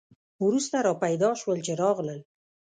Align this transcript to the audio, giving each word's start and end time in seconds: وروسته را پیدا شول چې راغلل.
وروسته 0.43 0.77
را 0.85 0.93
پیدا 1.03 1.29
شول 1.41 1.57
چې 1.65 1.73
راغلل. 1.81 2.19